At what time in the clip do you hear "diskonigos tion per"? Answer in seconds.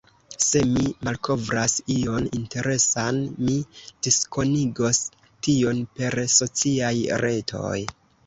4.07-6.21